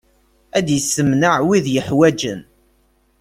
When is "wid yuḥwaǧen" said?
1.47-2.39